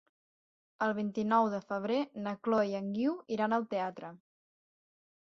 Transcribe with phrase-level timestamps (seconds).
[0.85, 1.97] El vint-i-nou de febrer
[2.27, 4.11] na Chloé i en Guiu iran al teatre.